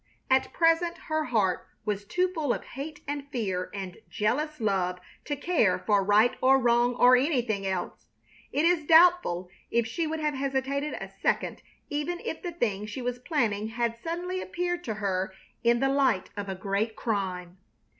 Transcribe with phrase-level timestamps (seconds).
[0.31, 5.35] At present her heart was too full of hate and fear and jealous love to
[5.35, 8.07] care for right or wrong or anything else.
[8.51, 11.61] It is doubtful if she would have hesitated a second
[11.91, 16.31] even if the thing she was planning had suddenly appeared to her in the light
[16.35, 17.59] of a great crime.